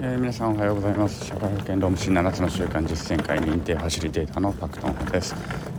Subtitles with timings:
[0.00, 1.24] えー、皆さんおはようございます。
[1.24, 5.34] 社会保険労務士7つの習慣実践会認定ファシリテーターのパクトンです、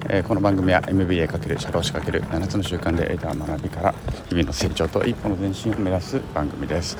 [0.09, 3.95] えー、この番組は MBA× 社労士 ×7 つの習慣で得た学びから
[4.27, 6.97] 日々の成長と一歩の前進を目指す番組です、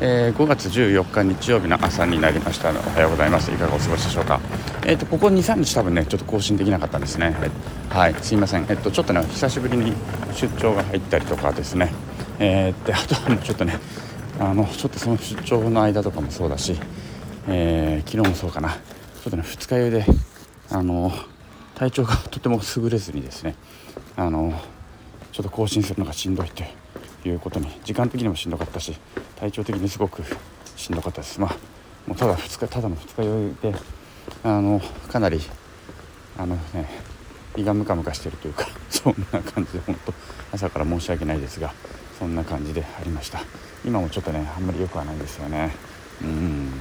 [0.00, 2.70] えー、5月14日日曜日の朝になりました。
[2.70, 3.52] おはようございます。
[3.52, 4.40] いかがお過ごしでしょうか？
[4.84, 7.32] えっ、とここ23日多分ねちょっと更新できなかったんですね。
[7.90, 8.14] はい。
[8.14, 8.66] すいません。
[8.68, 9.92] えっとちょっとね久しぶりに
[10.34, 11.92] 出張が入ったりとかですね。
[12.40, 13.78] えー、であとはちょっとね
[14.38, 16.78] あのちょっとその出張の間とかもそうだし、
[17.48, 18.70] えー、昨日もそうかな。
[18.70, 18.78] ちょ
[19.28, 20.04] っとね二日酔いで
[20.70, 21.12] あの
[21.74, 23.54] 体調がとても優れずにですね
[24.16, 24.52] あの
[25.32, 26.62] ちょっと更新するのがしんどいと
[27.28, 28.96] いうことに時間的にもしんどかったし
[29.36, 30.22] 体調的にすごく
[30.76, 31.40] しんどかったです。
[31.40, 31.56] まあ
[32.06, 33.74] もうただ2日ただの二日酔いで
[34.44, 35.40] あのかなり
[36.38, 36.88] あのね
[37.56, 40.14] 胃がムカムカしてるというか そんな感じで本当
[40.52, 41.72] 朝から申し訳ないですが
[42.18, 43.40] そんな感じでありました。
[43.84, 45.72] 今もちょっとねあんまり良くはないんですよね。
[46.22, 46.80] うん。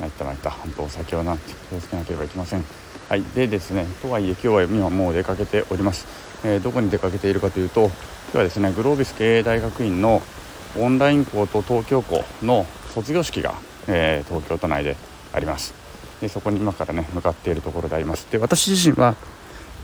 [0.00, 0.50] 参った参った。
[0.50, 2.64] 本当お酒はなんて気をつけなければいけません。
[3.08, 3.22] はい。
[3.34, 6.06] でですねとはいえ今日は今もう出かけております、
[6.42, 7.90] えー、どこに出かけているかというと今
[8.32, 10.22] 日はですねグロービス経営大学院の
[10.78, 13.54] オンライン校と東京校の卒業式が、
[13.86, 14.96] えー、東京都内で
[15.32, 15.74] あります。
[16.20, 18.26] でそこに今からね向かっているところであります。
[18.30, 19.14] で私自身は、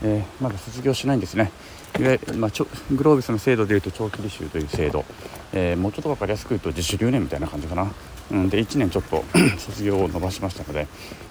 [0.03, 1.51] えー、まだ卒業しないんですね。
[1.99, 2.51] いわゆる、まあ、
[2.91, 5.05] グロービスの制度でいうと長期履修という制度、
[5.53, 7.91] えー、もうちょっと分かりやすく言うと自主留年みたいな感じかな、
[8.31, 9.23] うん、で1年ちょっと
[9.59, 10.87] 卒業を伸ばしましたので、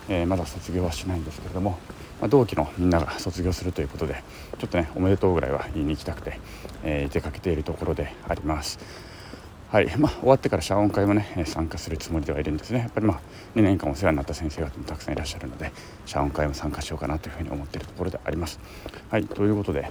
[0.09, 1.79] えー、まだ卒業はしないんですけれども、
[2.21, 4.23] まあ、同期のみんなが卒業するということで
[4.59, 6.39] ちょっとねおめでとうぐらいは言いに行きたくて、
[6.85, 8.79] え、出かけているところであります。
[9.71, 9.97] はい。
[9.97, 12.81] まあ、終わってから謝恩会もね参加するつもりではいるんですね。
[12.81, 13.21] やっぱりまあ
[13.55, 15.71] 2年間お世話になった先生方もたくさんいらっしゃるので
[16.07, 18.59] 謝恩会も参加しようかなというふうに思っているところであります。
[19.11, 19.25] はい。
[19.27, 19.89] ということで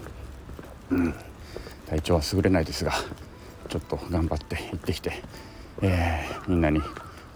[0.91, 1.13] うん、
[1.88, 2.91] 体調は優れないですが
[3.67, 5.13] ちょっと頑張って行ってきて、
[5.81, 6.81] えー、みんなに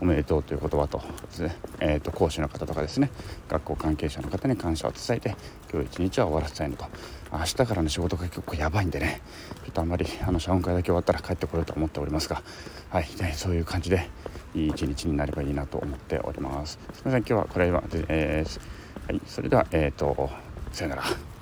[0.03, 3.09] おめでとうという言葉とですね,、えー、と講師の方とかですね。
[3.47, 5.35] 学校関係者の方に感謝を伝えて
[5.72, 6.85] 今日一日は終わらせたいのと。
[7.31, 9.22] 明日からの仕事が結構やばいんでね。
[9.63, 12.44] ちょっとあんまりあの謝恩会だけ終わったら帰ってこようと思っておりますが、
[12.89, 14.09] はい、ね、そういう感じで
[14.53, 16.78] いい一日になればいいなと思っております。
[16.91, 18.59] すみません今日はこれは、えー、
[19.09, 20.29] はい、それでは、えーと
[20.73, 21.32] さよなら。